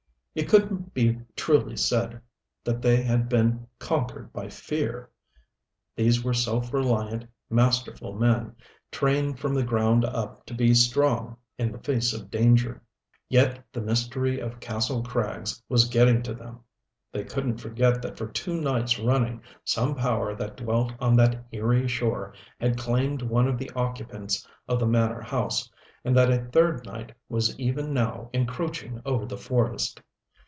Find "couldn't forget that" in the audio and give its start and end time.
17.25-18.17